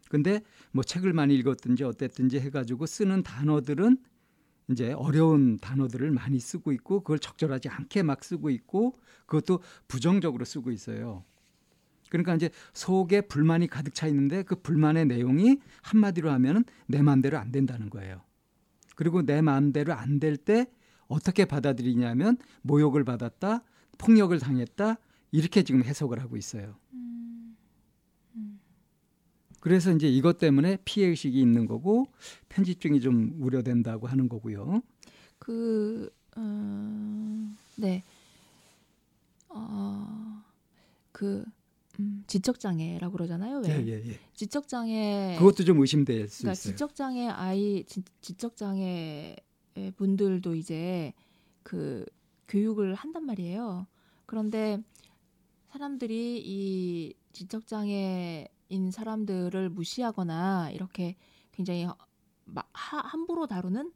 근데 0.10 0.42
뭐 0.72 0.84
책을 0.84 1.14
많이 1.14 1.36
읽었든지 1.36 1.84
어땠든지 1.84 2.40
해가지고 2.40 2.86
쓰는 2.86 3.24
단어들은 3.24 3.98
이제 4.70 4.94
어려운 4.94 5.58
단어들을 5.58 6.12
많이 6.12 6.40
쓰고 6.40 6.72
있고 6.74 7.02
그걸 7.02 7.18
적절하지 7.20 7.70
않게 7.70 8.04
막 8.04 8.24
쓰고 8.24 8.52
있고 8.52 9.00
그것도 9.26 9.62
부정적으로 9.88 10.46
쓰고 10.46 10.72
있어요. 10.72 11.26
그러니까 12.10 12.36
이제 12.36 12.50
속에 12.74 13.22
불만이 13.22 13.68
가득 13.68 13.96
차 13.96 14.06
있는데 14.08 14.44
그 14.44 14.56
불만의 14.56 15.06
내용이 15.08 15.60
한마디로 15.82 16.30
하면은 16.30 16.66
내 16.88 17.02
마음대로 17.02 17.38
안 17.40 17.52
된다는 17.52 17.90
거예요. 17.90 18.22
그리고 18.96 19.26
내 19.26 19.42
마음대로 19.42 19.94
안 19.94 20.20
될 20.20 20.38
때 20.38 20.68
어떻게 21.08 21.44
받아들이냐면 21.44 22.38
모욕을 22.62 23.04
받았다, 23.04 23.64
폭력을 23.98 24.38
당했다 24.40 24.98
이렇게 25.32 25.64
지금 25.64 25.84
해석을 25.84 26.20
하고 26.20 26.38
있어요. 26.38 26.76
그래서 29.62 29.92
이제 29.92 30.10
이것 30.10 30.40
때문에 30.40 30.78
피해 30.86 31.08
의식이 31.08 31.40
있는 31.40 31.68
거고 31.68 32.08
편집증이 32.50 33.00
좀 33.00 33.36
우려된다고 33.40 34.08
하는 34.08 34.28
거고요. 34.28 34.82
그, 35.38 36.12
음, 36.38 37.56
네, 37.76 38.04
어, 39.50 40.44
그 41.12 41.46
음, 42.00 42.24
지적 42.26 42.60
장애라고 42.60 43.14
그러잖아요. 43.14 43.60
왜? 43.60 43.70
예, 43.70 43.88
예, 43.88 44.10
예. 44.10 44.20
지적 44.34 44.68
장애 44.68 45.36
그것도 45.38 45.64
좀 45.64 45.80
의심될 45.80 46.28
수 46.28 46.42
그러니까 46.42 46.54
있어요. 46.54 46.74
지적 46.74 46.96
장애 46.96 47.28
아이 47.28 47.84
지, 47.86 48.02
지적 48.22 48.58
장애 48.58 49.36
분들도 49.98 50.56
이제 50.56 51.14
그 51.62 52.06
교육을 52.48 52.96
한단 52.96 53.26
말이에요. 53.26 53.86
그런데 54.26 54.82
사람들이 55.72 56.42
이 56.46 57.14
지적 57.32 57.66
장애인 57.66 58.92
사람들을 58.92 59.70
무시하거나 59.70 60.72
이렇게 60.72 61.16
굉장히 61.54 61.88
마- 62.44 62.64
하, 62.74 62.98
함부로 62.98 63.48
다루는 63.48 63.94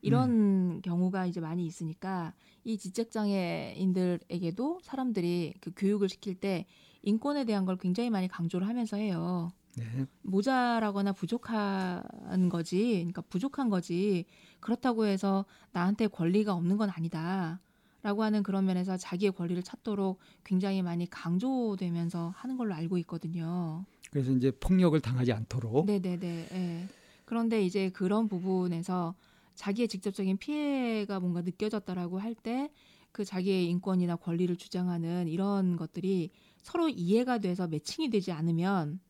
이런 0.00 0.30
음. 0.30 0.80
경우가 0.82 1.26
이제 1.26 1.40
많이 1.40 1.66
있으니까 1.66 2.32
이 2.64 2.78
지적 2.78 3.10
장애인들에게도 3.10 4.80
사람들이 4.82 5.54
그 5.60 5.72
교육을 5.76 6.08
시킬 6.08 6.34
때 6.36 6.64
인권에 7.02 7.44
대한 7.44 7.66
걸 7.66 7.76
굉장히 7.76 8.08
많이 8.08 8.26
강조를 8.26 8.66
하면서 8.66 8.96
해요. 8.96 9.52
네. 9.76 10.06
모자라거나 10.22 11.12
부족한 11.12 12.48
거지, 12.48 12.94
그러니까 12.94 13.20
부족한 13.22 13.68
거지. 13.68 14.24
그렇다고 14.60 15.04
해서 15.04 15.44
나한테 15.72 16.06
권리가 16.08 16.54
없는 16.54 16.78
건 16.78 16.88
아니다. 16.88 17.60
라고 18.02 18.22
하는 18.22 18.42
그런 18.42 18.64
면에서 18.64 18.96
자기의 18.96 19.32
권리를 19.32 19.62
찾도록 19.62 20.18
굉장히 20.44 20.82
많이 20.82 21.08
강조되면서 21.08 22.32
하는 22.36 22.56
걸로 22.56 22.74
알고 22.74 22.98
있거든요. 22.98 23.84
그래서 24.10 24.32
이제 24.32 24.50
폭력을 24.50 24.98
당하지 25.00 25.32
않도록 25.32 25.86
네네네. 25.86 26.48
예. 26.52 26.88
그런데 27.24 27.62
이제 27.64 27.90
그런 27.90 28.28
부분에서 28.28 29.14
자기의 29.54 29.88
직접적인 29.88 30.38
피해가 30.38 31.20
뭔가 31.20 31.42
느껴졌다라고 31.42 32.18
할 32.18 32.34
때 32.34 32.70
그 33.12 33.24
자기의 33.24 33.66
인권이나 33.70 34.14
권리를 34.14 34.54
주장하는 34.56 35.26
이런 35.26 35.76
것들이 35.76 36.30
서로 36.62 36.88
이해가 36.88 37.38
돼서 37.38 37.66
매칭이 37.66 38.08
되지 38.08 38.30
않으면 38.30 39.00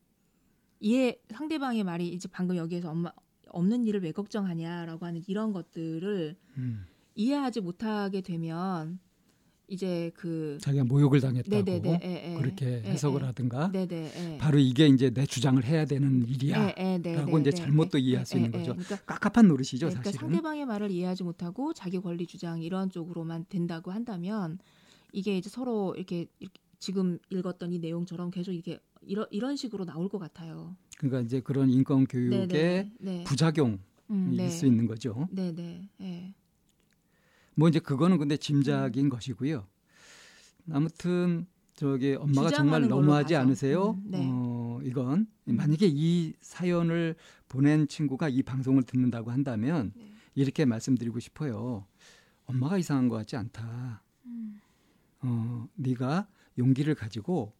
이해 0.79 1.19
상대방의 1.29 1.83
말이 1.83 2.07
이제 2.09 2.27
방금 2.31 2.57
여기에서 2.57 2.89
엄마 2.89 3.11
없는 3.49 3.85
일을 3.85 4.01
왜 4.01 4.11
걱정하냐라고 4.11 5.05
하는 5.05 5.21
이런 5.27 5.53
것들을 5.53 6.35
음. 6.57 6.85
이해하지 7.15 7.61
못하게 7.61 8.21
되면 8.21 8.99
이제 9.67 10.11
그 10.15 10.57
자기가 10.59 10.83
모욕을 10.83 11.21
당했다고 11.21 11.63
네네네, 11.63 11.99
예, 12.03 12.31
예. 12.33 12.37
그렇게 12.37 12.81
예, 12.85 12.89
해석을 12.89 13.21
예. 13.21 13.25
하든가 13.27 13.71
네네. 13.71 14.33
예. 14.33 14.37
바로 14.37 14.59
이게 14.59 14.87
이제 14.87 15.09
내 15.11 15.25
주장을 15.25 15.63
해야 15.63 15.85
되는 15.85 16.27
일이야. 16.27 16.67
예, 16.67 16.75
예, 16.77 16.97
네, 16.97 17.15
라고 17.15 17.37
네, 17.37 17.41
이제 17.41 17.51
네, 17.51 17.57
잘못 17.57 17.89
또 17.89 17.97
네, 17.97 18.03
이해할 18.03 18.25
수 18.25 18.35
예, 18.35 18.39
있는 18.39 18.51
예, 18.53 18.57
거죠. 18.57 18.73
그러니까, 18.73 18.97
깝깝한 19.05 19.47
노릇이죠, 19.47 19.87
네, 19.87 19.93
그러니까. 19.93 20.11
상대방의 20.11 20.65
말을 20.65 20.91
이해하지 20.91 21.23
못하고 21.23 21.73
자기 21.73 21.99
권리 21.99 22.27
주장 22.27 22.61
이런 22.61 22.89
쪽으로만 22.89 23.45
된다고 23.47 23.91
한다면 23.91 24.59
이게 25.13 25.37
이제 25.37 25.49
서로 25.49 25.93
이렇게, 25.95 26.27
이렇게 26.39 26.59
지금 26.79 27.17
읽었던 27.29 27.71
이 27.71 27.79
내용처럼 27.79 28.29
계속 28.31 28.51
이렇게 28.51 28.79
이런 29.03 29.25
이런 29.31 29.55
식으로 29.55 29.85
나올 29.85 30.09
것 30.09 30.19
같아요. 30.19 30.75
그러니까 30.97 31.21
이제 31.21 31.39
그런 31.39 31.69
인권 31.69 32.05
교육의 32.05 32.47
네네. 32.47 32.91
네. 32.99 33.23
부작용일 33.23 33.79
음, 34.09 34.33
네. 34.35 34.49
수 34.49 34.65
있는 34.65 34.85
거죠. 34.85 35.27
네네. 35.31 35.89
예. 36.01 36.33
뭐 37.55 37.69
이제 37.69 37.79
그거는 37.79 38.17
근데 38.17 38.37
짐작인 38.37 39.09
것이고요. 39.09 39.65
아무튼 40.71 41.47
저기 41.75 42.13
엄마가 42.13 42.51
정말 42.51 42.87
너무하지. 42.87 43.35
않으세요? 43.35 43.91
음, 43.91 44.03
네. 44.05 44.29
어, 44.31 44.79
이건 44.83 45.27
음. 45.47 45.55
만약에 45.55 45.87
이 45.91 46.33
사연을 46.41 47.15
보낸 47.47 47.87
친구가 47.87 48.29
이 48.29 48.43
방송을 48.43 48.83
듣는다고 48.83 49.31
한다면 49.31 49.91
네. 49.95 50.11
이렇게 50.35 50.65
말씀드리고 50.65 51.19
싶어요. 51.19 51.85
엄마가 52.45 52.77
이상한 52.77 53.09
것 53.09 53.15
같지 53.15 53.35
않다. 53.35 54.03
음. 54.25 54.61
어, 55.21 55.67
네가 55.75 56.27
용기를 56.57 56.95
가지고 56.95 57.53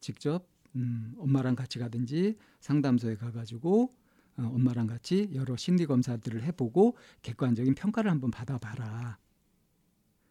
직접 0.00 0.46
음, 0.76 1.14
엄마랑 1.18 1.54
같이 1.56 1.78
가든지 1.78 2.36
상담소에 2.60 3.16
가가지고 3.16 3.92
어, 4.38 4.42
엄마랑 4.54 4.86
같이 4.86 5.30
여러 5.34 5.56
심리 5.56 5.86
검사들을 5.86 6.42
해보고 6.44 6.96
객관적인 7.22 7.74
평가를 7.74 8.10
한번 8.10 8.30
받아봐라. 8.30 9.18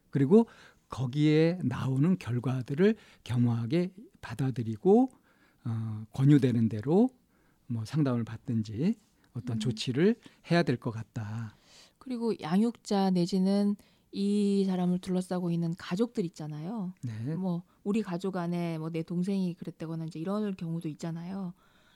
그리고 0.10 0.48
거기에 0.90 1.60
나오는 1.64 2.18
결과들을 2.18 2.96
겸허하게 3.24 3.92
받아들이고 4.22 5.10
어, 5.66 6.06
권유되는 6.14 6.70
대로 6.70 7.10
뭐 7.68 7.84
상담을 7.86 8.24
받든지 8.24 8.96
어떤 9.34 9.58
음. 9.58 9.60
조치를 9.60 10.16
해야 10.50 10.64
될 10.64 10.78
것 10.78 10.92
같다. 10.92 11.56
그리고 12.00 12.34
양육자 12.40 13.10
내지는 13.12 13.76
이 14.14 14.64
사람을 14.66 15.00
둘러싸고 15.00 15.52
있는 15.52 15.76
가족들 15.78 16.24
있잖아요. 16.26 16.94
네. 17.04 17.36
뭐 17.36 17.64
우리 17.84 18.02
가족 18.02 18.38
안에 18.38 18.78
뭐 18.78 18.90
내 18.90 19.04
동생이 19.04 19.54
그랬다거나 19.56 20.06
이제 20.06 20.20
이런 20.20 20.56
경우도 20.56 20.88
있잖아요. 20.90 21.54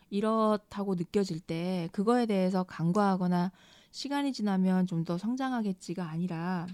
이렇다고 0.09 0.95
느껴질 0.95 1.39
때 1.39 1.87
그거에 1.93 2.25
대해서 2.25 2.63
간과하거나 2.63 3.51
시간이 3.91 4.33
지나면 4.33 4.85
좀 4.87 5.05
더 5.05 5.17
성장하겠지가 5.17 6.07
아니라 6.09 6.67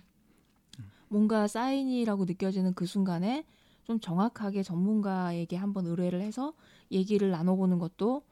뭔가 1.09 1.47
사인이라고 1.47 2.25
느껴지는 2.25 2.73
그 2.73 2.85
순간에 2.85 3.45
좀 3.83 3.99
정확하게 3.99 4.63
전문가에게 4.63 5.55
한번 5.55 5.85
의뢰를 5.87 6.21
해서 6.21 6.53
얘기를 6.91 7.31
나눠보는 7.31 7.79
것도 7.79 8.23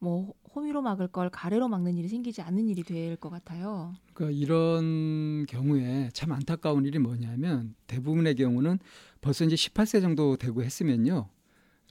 뭐 0.00 0.34
호미로 0.54 0.82
막을 0.82 1.08
걸 1.08 1.30
가래로 1.30 1.68
막는 1.68 1.96
일이 1.96 2.08
생기지 2.08 2.42
않는 2.42 2.68
일이 2.68 2.82
될 2.82 3.16
것 3.16 3.30
같아요. 3.30 3.94
그러니까 4.12 4.38
이런 4.38 5.46
경우에 5.46 6.10
참 6.12 6.32
안타까운 6.32 6.84
일이 6.84 6.98
뭐냐면 6.98 7.74
대부분의 7.86 8.34
경우는 8.36 8.78
벌써 9.20 9.44
이제 9.44 9.54
18세 9.56 10.00
정도 10.00 10.36
되고 10.36 10.62
했으면요. 10.62 11.28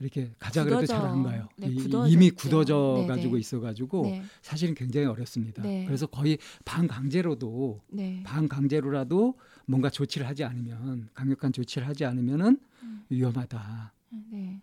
이렇게 0.00 0.32
가자 0.38 0.64
그래도. 0.64 0.86
잘 0.86 1.00
안 1.02 1.22
가요. 1.22 1.48
네, 1.56 1.68
이- 1.68 2.12
이미 2.12 2.26
있죠. 2.26 2.36
굳어져 2.36 2.96
네, 3.02 3.06
가지고 3.06 3.34
네. 3.34 3.40
있어 3.40 3.60
가지고 3.60 4.02
네, 4.02 4.22
사실은 4.42 4.74
굉장히 4.74 5.06
어렵습니다. 5.06 5.62
네. 5.62 5.84
그래서 5.86 6.06
거의 6.06 6.38
반강제로도 6.64 7.80
네, 7.90 8.22
반강제로라도 8.24 9.34
뭔가 9.66 9.90
조치를 9.90 10.26
하지 10.26 10.44
않으면 10.44 11.08
강력한 11.14 11.52
조치를 11.52 11.86
하지 11.86 12.04
않으면은 12.04 12.58
음. 12.82 13.04
위험하다. 13.08 13.92
네. 14.30 14.60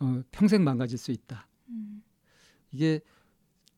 어, 0.00 0.22
평생 0.30 0.62
망가질 0.64 0.96
수 0.96 1.10
있다. 1.10 1.46
음. 1.70 2.02
이게 2.72 3.00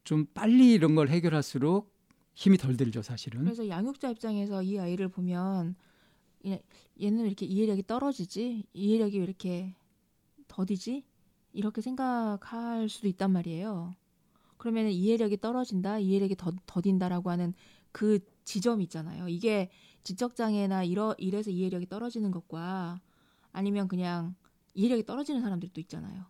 좀 0.05 0.27
빨리 0.35 0.73
이런 0.75 0.95
걸 0.95 1.09
해결할수록 1.09 1.95
힘이 2.35 2.59
덜 2.59 2.77
들죠, 2.77 3.03
사실은. 3.03 3.45
그래서 3.45 3.67
양육자 3.69 4.11
입장에서 4.11 4.63
이 4.63 4.79
아이를 4.79 5.09
보면 5.09 5.75
얘- 6.47 6.63
얘는 7.01 7.21
왜 7.23 7.27
이렇게 7.27 7.47
이해력이 7.47 7.85
떨어지지? 7.87 8.65
이해력이 8.73 9.19
왜 9.19 9.25
이렇게 9.25 9.75
더디지? 10.51 11.05
이렇게 11.53 11.81
생각할 11.81 12.89
수도 12.89 13.09
있단 13.09 13.31
말이에요. 13.33 13.95
그러면 14.57 14.89
이해력이 14.89 15.41
떨어진다, 15.41 15.99
이해력이 15.99 16.37
더, 16.37 16.53
더딘다라고 16.67 17.31
하는 17.31 17.55
그 17.93 18.19
지점 18.45 18.83
있잖아요. 18.83 19.29
이게 19.29 19.71
지적장애나 20.03 20.85
이러, 20.85 21.15
이래서 21.19 21.51
이해력이 21.51 21.89
떨어지는 21.89 22.31
것과 22.31 23.01
아니면 23.53 23.89
그냥 23.89 24.35
이해력이 24.75 25.07
떨어지는 25.07 25.41
사람들도 25.41 25.81
있잖아요. 25.83 26.25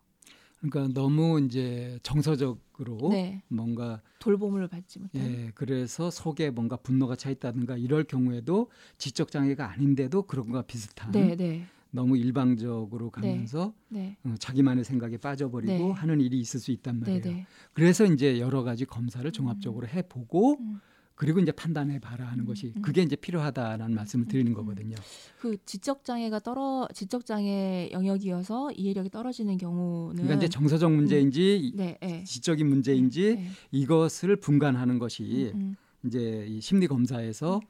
그러니까 0.61 0.93
너무 0.93 1.41
이제 1.41 1.99
정서적으로 2.03 3.09
네. 3.11 3.43
뭔가 3.49 4.03
돌봄을 4.19 4.69
받지 4.69 4.99
못한. 4.99 5.23
예, 5.23 5.51
그래서 5.55 6.11
속에 6.11 6.51
뭔가 6.51 6.77
분노가 6.77 7.17
차 7.17 7.31
있다든가 7.31 7.79
이럴 7.79 8.05
경우에도 8.05 8.71
지적 8.99 9.31
장애가 9.31 9.71
아닌데도 9.71 10.23
그런 10.25 10.47
것과 10.47 10.63
비슷한 10.63 11.13
네, 11.13 11.35
네, 11.35 11.67
너무 11.91 12.17
일방적으로 12.17 13.11
가면서 13.11 13.75
네, 13.89 14.17
어, 14.25 14.35
자기만의 14.39 14.85
생각에 14.85 15.17
빠져버리고 15.17 15.73
네. 15.73 15.91
하는 15.93 16.21
일이 16.21 16.39
있을 16.39 16.61
수 16.61 16.71
있단 16.71 17.01
네, 17.01 17.13
말이에요. 17.13 17.37
네. 17.37 17.47
그래서 17.73 18.05
이제 18.05 18.41
여러 18.41 18.63
가지 18.63 18.85
검사를 18.85 19.31
종합적으로 19.31 19.87
해보고 19.89 20.59
음. 20.61 20.81
그리고 21.21 21.39
이제 21.39 21.53
판단해 21.53 21.99
봐라 21.99 22.29
하는 22.29 22.45
음, 22.45 22.47
것이 22.47 22.73
음. 22.75 22.81
그게 22.81 23.03
이제 23.03 23.15
필요하다라는 23.15 23.95
말씀을 23.95 24.27
드리는 24.27 24.55
거거든요. 24.55 24.97
그 25.39 25.59
지적 25.67 26.03
장애가 26.03 26.39
떨어 26.39 26.89
지적 26.95 27.27
장애 27.27 27.91
영역이어서 27.93 28.73
이해력이 28.73 29.11
떨어지는 29.11 29.59
경우는 29.59 30.15
그러니까 30.15 30.37
이제 30.37 30.49
정서적 30.49 30.91
문제인지 30.91 31.73
네, 31.75 31.99
네. 32.01 32.25
지적인 32.25 32.67
문제인지 32.67 33.35
네, 33.35 33.51
이것을 33.71 34.37
분간하는 34.37 34.99
것이 34.99 35.53
음, 35.55 35.61
음. 35.61 35.77
이제 36.07 36.47
이 36.49 36.59
심리 36.63 36.87
검사에서 36.87 37.61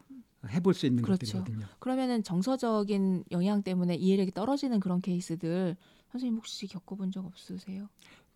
해볼 0.49 0.75
수 0.75 0.87
있는 0.87 1.03
그렇죠. 1.03 1.39
것들이거든요. 1.39 1.67
그러면은 1.79 2.23
정서적인 2.23 3.25
영향 3.31 3.63
때문에 3.63 3.95
이해력이 3.97 4.33
떨어지는 4.33 4.81
그런 4.81 5.01
케이스들 5.01 5.77
선생님 6.13 6.37
혹시 6.37 6.67
겪어본 6.67 7.13
적 7.13 7.25
없으세요? 7.27 7.89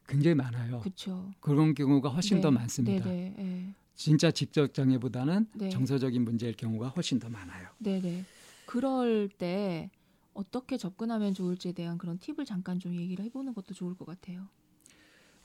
굉장히 0.06 0.34
많아요. 0.34 0.80
그렇죠. 0.80 1.32
그런 1.40 1.74
경우가 1.74 2.10
훨씬 2.10 2.40
더 2.40 2.50
많습니다. 2.50 3.04
네, 3.04 3.34
네, 3.36 3.74
진짜 3.94 4.30
직접 4.30 4.74
장애보다는 4.74 5.46
네. 5.54 5.70
정서적인 5.70 6.22
문제일 6.24 6.54
경우가 6.54 6.88
훨씬 6.90 7.18
더 7.18 7.28
많아요. 7.30 7.68
네, 7.78 8.00
네. 8.00 8.24
그럴 8.66 9.28
때 9.28 9.90
어떻게 10.34 10.76
접근하면 10.76 11.32
좋을지에 11.32 11.72
대한 11.72 11.96
그런 11.96 12.18
팁을 12.18 12.44
잠깐 12.44 12.78
좀 12.80 12.94
얘기를 12.94 13.24
해보는 13.24 13.54
것도 13.54 13.72
좋을 13.72 13.94
것 13.94 14.04
같아요. 14.04 14.48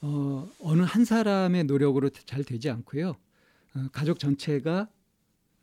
어, 0.01 0.49
어느 0.59 0.81
한 0.83 1.05
사람의 1.05 1.65
노력으로 1.65 2.09
잘 2.09 2.43
되지 2.43 2.69
않고요. 2.69 3.09
어, 3.75 3.87
가족 3.91 4.19
전체가 4.19 4.89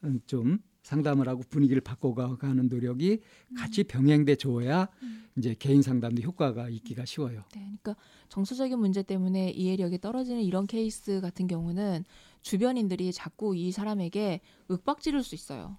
음, 0.05 0.21
좀 0.27 0.59
상담을 0.87 1.29
하고 1.29 1.43
분위기를 1.51 1.81
바꿔가는 1.81 2.69
노력이 2.69 3.21
같이 3.57 3.83
병행돼 3.83 4.37
줘야 4.37 4.89
음. 5.03 5.25
이제 5.37 5.55
개인 5.59 5.83
상담도 5.83 6.23
효과가 6.23 6.69
있기가 6.69 7.05
쉬워요. 7.05 7.43
네, 7.55 7.61
그러니까 7.61 7.97
정서적인 8.29 8.79
문제 8.79 9.03
때문에 9.03 9.51
이해력이 9.51 10.01
떨어지는 10.01 10.43
이런 10.43 10.69
케이스 10.69 11.21
같은 11.21 11.49
경우는 11.49 12.05
주변인들이 12.43 13.13
자꾸 13.13 13.57
이 13.57 13.73
사람에게 13.73 14.41
윽박지를 14.71 15.25
수 15.25 15.35
있어요. 15.35 15.77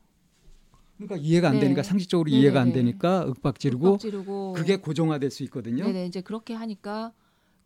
그러니까 0.97 1.15
이해가 1.15 1.47
안 1.49 1.53
네. 1.53 1.61
되니까 1.61 1.83
상식적으로 1.83 2.29
네네네. 2.29 2.43
이해가 2.43 2.61
안 2.61 2.73
되니까 2.73 3.25
윽박지르고 3.27 3.87
윽박지르고 3.87 4.53
그게 4.53 4.75
고정화될 4.75 5.31
수 5.31 5.43
있거든요. 5.43 5.85
네네 5.85 6.07
이제 6.07 6.19
그렇게 6.19 6.53
하니까 6.53 7.13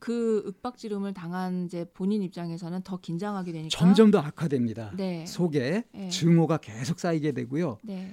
그 0.02 0.42
윽박지름을 0.48 1.14
당한 1.14 1.66
이제 1.68 1.86
본인 1.94 2.24
입장에서는 2.24 2.82
더 2.82 2.98
긴장하게 3.00 3.52
되니까 3.52 3.70
점점 3.70 4.10
더 4.10 4.18
악화됩니다. 4.18 4.94
네. 4.98 5.28
속에 5.28 5.84
네. 5.94 6.10
증오가 6.10 6.58
계속 6.58 7.00
쌓이게 7.00 7.34
되고요. 7.34 7.78
네. 7.84 8.12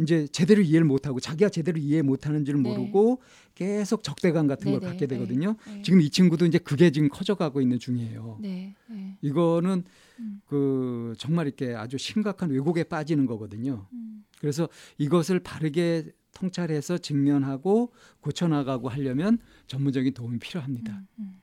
이제 0.00 0.26
제대로 0.32 0.60
이해를 0.60 0.84
못하고 0.84 1.20
자기가 1.20 1.50
제대로 1.50 1.78
이해 1.78 2.02
못하는 2.02 2.44
줄 2.44 2.60
네. 2.60 2.68
모르고 2.68 3.22
계속 3.54 4.02
적대감 4.02 4.48
같은 4.48 4.72
걸 4.72 4.80
네네. 4.80 4.92
갖게 4.92 5.06
되거든요. 5.06 5.54
네. 5.68 5.82
지금 5.82 6.00
이 6.00 6.10
친구도 6.10 6.46
이제 6.46 6.58
그게 6.58 6.90
지금 6.90 7.08
커져가고 7.08 7.60
있는 7.60 7.78
중이에요. 7.78 8.38
네. 8.40 8.74
네. 8.88 9.16
이거는 9.20 9.84
음. 10.18 10.40
그 10.46 11.14
정말 11.16 11.46
이렇게 11.46 11.76
아주 11.76 11.96
심각한 11.96 12.50
왜곡에 12.50 12.84
빠지는 12.84 13.26
거거든요. 13.26 13.86
음. 13.92 14.24
그래서 14.40 14.68
이것을 14.98 15.38
바르게 15.38 16.10
통찰해서 16.40 16.98
직면하고 16.98 17.92
고쳐나가고 18.20 18.88
하려면 18.88 19.38
전문적인 19.66 20.14
도움이 20.14 20.38
필요합니다. 20.38 20.92
음, 20.92 21.06
음. 21.18 21.40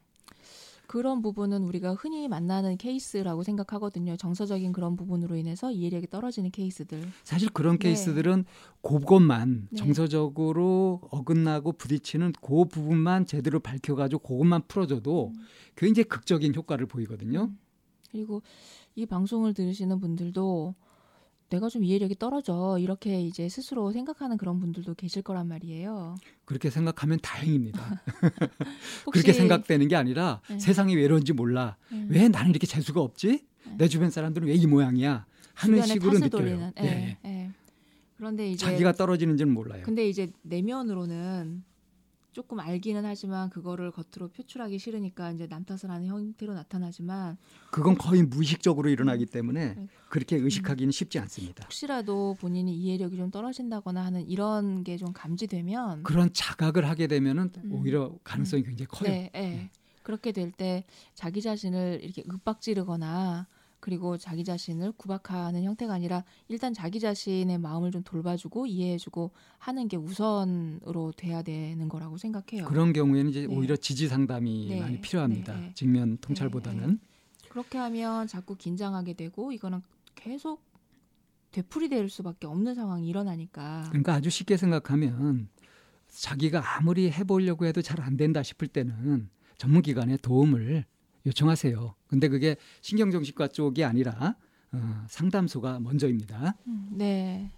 그런 0.88 1.22
부분은 1.22 1.64
우리가 1.64 1.94
흔히 1.96 2.30
만나는 2.30 2.78
케이스라고 2.78 3.44
생각하거든요. 3.44 4.16
정서적인 4.16 4.72
그런 4.72 4.96
부분으로 4.96 5.36
인해서 5.36 5.70
이해력이 5.70 6.08
떨어지는 6.08 6.50
케이스들. 6.50 7.04
사실 7.26 7.50
그런 7.50 7.78
네. 7.78 7.90
케이스들은 7.90 8.46
그것만 8.82 9.68
네. 9.70 9.78
정서적으로 9.78 11.02
어긋나고 11.12 11.74
부딪히는 11.74 12.34
그 12.42 12.66
부분만 12.66 13.26
제대로 13.26 13.60
밝혀가지고 13.60 14.22
그것만 14.24 14.62
풀어줘도 14.70 15.34
음. 15.36 15.42
굉장히 15.76 16.06
극적인 16.06 16.56
효과를 16.56 16.86
보이거든요. 16.86 17.50
음. 17.52 17.60
그리고 18.10 18.42
이 18.96 19.06
방송을 19.06 19.54
들으시는 19.54 20.00
분들도 20.00 20.74
내가 21.50 21.70
좀 21.70 21.84
이해력이 21.84 22.16
떨어져 22.20 22.78
이렇게 22.80 23.22
이제 23.22 23.48
스스로 23.48 23.92
생각하는 23.92 24.38
그런 24.38 24.60
분들도 24.60 24.96
계실 24.96 25.22
거란 25.22 25.48
말이에요. 25.48 26.16
그렇게 26.46 26.70
생각하면 26.70 27.20
다행입니다. 27.22 28.02
그렇게 29.12 29.32
생각되는 29.34 29.88
게 29.88 29.96
아니라 29.96 30.42
네. 30.50 30.60
세상이 30.60 30.96
왜 30.96 31.04
이런지 31.04 31.34
몰라. 31.34 31.78
네. 31.92 32.06
왜 32.10 32.28
나는 32.28 32.52
이렇게 32.52 32.68
재수가 32.68 33.00
없지? 33.02 33.28
네. 33.66 33.76
내 33.78 33.88
주변 33.88 34.10
사람들은 34.10 34.48
왜 34.48 34.56
이 34.56 34.66
모양이야? 34.68 35.26
하는 35.54 35.82
식으로 35.84 36.14
느껴요. 36.14 36.30
돌리는. 36.30 36.72
네. 36.76 37.18
네. 37.24 37.52
그런데 38.18 38.50
이제 38.50 38.66
자기가 38.66 38.94
떨어지는지는 38.94 39.54
몰라요. 39.54 39.84
근데 39.86 40.08
이제 40.10 40.28
내면으로는 40.42 41.64
조금 42.34 42.60
알기는 42.60 43.04
하지만 43.04 43.50
그거를 43.50 43.92
겉으로 43.92 44.30
표출하기 44.30 44.78
싫으니까 44.78 45.32
이제 45.32 45.48
남 45.48 45.66
탓을 45.66 45.90
하는 45.90 46.06
형태로 46.06 46.54
나타나지만 46.54 47.38
그건 47.72 47.98
거의 47.98 48.22
무의식적으로 48.24 48.90
일어나기 48.90 49.26
때문에 49.26 49.74
네. 49.76 49.88
그렇게 50.10 50.36
의식하기는 50.36 50.92
쉽지 50.92 51.18
않습니다. 51.20 51.63
혹시라도 51.63 52.36
본인이 52.40 52.76
이해력이 52.78 53.18
좀 53.18 53.32
떨어진다거나 53.32 54.06
하는 54.06 54.28
이런 54.30 54.84
게 54.84 54.98
좀 54.98 55.13
감지되면 55.13 56.04
그런 56.04 56.32
자각을 56.34 56.88
하게 56.90 57.06
되면은 57.08 57.52
음. 57.63 57.72
오히려 57.72 58.18
가능성이 58.24 58.63
음. 58.63 58.68
굉장히 58.68 58.88
커요. 58.88 59.10
네, 59.10 59.30
네. 59.34 59.70
그렇게 60.04 60.32
될 60.32 60.52
때 60.52 60.86
자기 61.13 61.42
자신을 61.42 62.00
이렇게 62.02 62.24
윽박지르거나 62.32 63.46
그리고 63.88 64.17
자기 64.17 64.43
자신을 64.43 64.91
구박하는 64.97 65.63
형태가 65.63 65.93
아니라 65.93 66.26
일단 66.50 66.73
자기 66.73 67.00
자신의 67.00 67.58
마음을 67.58 67.89
좀 67.89 68.04
돌봐주고 68.04 68.65
이해해주고 68.65 69.32
하는 69.60 69.88
게 69.88 69.95
우선으로 69.95 71.13
돼야 71.15 71.41
되는 71.41 71.88
거라고 71.88 72.17
생각해요. 72.17 72.65
그런 72.67 72.91
경우에는 72.91 73.32
이제 73.32 73.47
네. 73.47 73.56
오히려 73.56 73.78
지지 73.78 74.10
상담이 74.10 74.67
네. 74.71 74.82
많이 74.82 75.00
필요합니다. 75.00 75.58
네. 75.58 75.71
직면 75.73 76.17
통찰보다는 76.19 77.00
네. 77.00 77.47
그렇게 77.47 77.78
하면 77.78 78.28
자꾸 78.28 78.58
긴장하게 78.58 79.13
되고 79.13 79.54
이거는 79.54 79.82
계속 80.15 80.62
되풀이될 81.52 82.10
수밖에 82.10 82.45
없는 82.45 82.76
상황이 82.76 83.08
일어나니까. 83.08 83.86
그러니까 83.88 84.15
아주 84.15 84.30
쉽게 84.30 84.58
생각하면 84.58 85.47
자기가 86.10 86.76
아무리 86.76 87.10
해보려고 87.10 87.65
해도 87.65 87.82
잘 87.82 88.02
안 88.02 88.17
된다 88.17 88.43
싶을 88.43 88.67
때는 88.67 89.30
전문기관의 89.58 90.17
도움을 90.17 90.84
요청하세요. 91.28 91.94
근데 92.08 92.28
그게 92.30 92.56
신경정신과 92.82 93.50
쪽이 93.50 93.84
아니라 93.84 94.36
어, 94.72 95.06
상담소가 95.08 95.80
먼저입니다. 95.80 96.56
음, 96.68 96.90
네. 96.92 97.52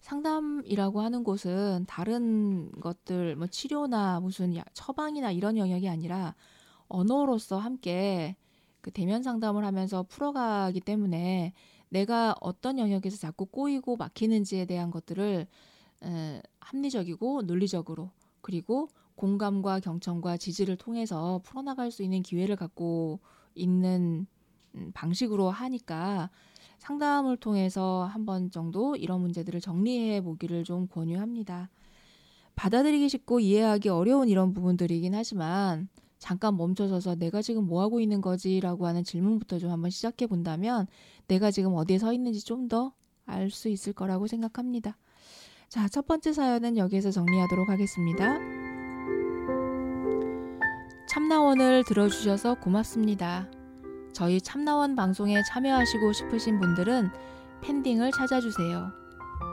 상담이라고 0.00 1.00
하는 1.00 1.24
곳은 1.24 1.84
다른 1.88 2.70
것들 2.80 3.36
뭐 3.36 3.46
치료나 3.48 4.20
무슨 4.20 4.54
처방이나 4.72 5.32
이런 5.32 5.56
영역이 5.56 5.88
아니라 5.88 6.34
언어로서 6.88 7.58
함께 7.58 8.36
그 8.80 8.90
대면 8.92 9.22
상담을 9.22 9.64
하면서 9.64 10.04
풀어가기 10.04 10.80
때문에 10.80 11.52
내가 11.88 12.36
어떤 12.40 12.78
영역에서 12.78 13.16
자꾸 13.16 13.46
꼬이고 13.46 13.96
막히는지에 13.96 14.66
대한 14.66 14.90
것들을 14.90 15.46
에, 16.04 16.42
합리적이고 16.60 17.42
논리적으로 17.42 18.10
그리고 18.46 18.88
공감과 19.16 19.80
경청과 19.80 20.36
지지를 20.36 20.76
통해서 20.76 21.40
풀어나갈 21.44 21.90
수 21.90 22.02
있는 22.04 22.22
기회를 22.22 22.54
갖고 22.56 23.18
있는 23.54 24.26
음, 24.76 24.92
방식으로 24.94 25.50
하니까 25.50 26.30
상담을 26.78 27.36
통해서 27.38 28.04
한 28.12 28.24
번 28.26 28.50
정도 28.50 28.94
이런 28.96 29.20
문제들을 29.22 29.60
정리해 29.60 30.20
보기를 30.22 30.64
좀 30.64 30.86
권유합니다. 30.88 31.70
받아들이기 32.54 33.08
쉽고 33.08 33.40
이해하기 33.40 33.88
어려운 33.88 34.28
이런 34.28 34.52
부분들이긴 34.54 35.14
하지만 35.14 35.88
잠깐 36.18 36.56
멈춰서서 36.56 37.16
내가 37.16 37.42
지금 37.42 37.66
뭐 37.66 37.82
하고 37.82 38.00
있는 38.00 38.20
거지라고 38.20 38.86
하는 38.86 39.04
질문부터 39.04 39.58
좀 39.58 39.70
한번 39.70 39.90
시작해 39.90 40.26
본다면 40.26 40.86
내가 41.28 41.50
지금 41.50 41.74
어디에 41.74 41.98
서 41.98 42.12
있는지 42.12 42.44
좀 42.44 42.68
더 42.68 42.92
알 43.28 43.50
수 43.50 43.68
있을 43.68 43.92
거라고 43.92 44.28
생각합니다. 44.28 44.96
자, 45.68 45.88
첫 45.88 46.06
번째 46.06 46.32
사연은 46.32 46.76
여기에서 46.76 47.10
정리하도록 47.10 47.68
하겠습니다. 47.68 48.38
참나원을 51.08 51.82
들어주셔서 51.84 52.60
고맙습니다. 52.60 53.50
저희 54.12 54.40
참나원 54.40 54.94
방송에 54.94 55.42
참여하시고 55.42 56.12
싶으신 56.12 56.60
분들은 56.60 57.10
팬딩을 57.62 58.12
찾아주세요. 58.12 58.92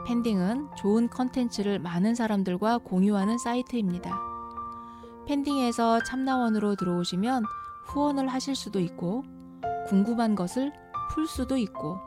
팬딩은 0.06 0.68
좋은 0.76 1.08
컨텐츠를 1.08 1.80
많은 1.80 2.14
사람들과 2.14 2.78
공유하는 2.78 3.36
사이트입니다. 3.36 4.16
팬딩에서 5.26 6.04
참나원으로 6.04 6.76
들어오시면 6.76 7.42
후원을 7.86 8.28
하실 8.28 8.54
수도 8.54 8.78
있고, 8.78 9.24
궁금한 9.88 10.36
것을 10.36 10.72
풀 11.10 11.26
수도 11.26 11.56
있고, 11.56 11.98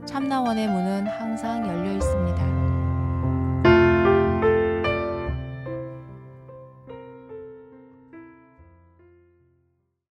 참나원의 0.05 0.69
문은 0.69 1.07
항상 1.07 1.67
열려 1.67 1.93
있습니다. 1.93 2.72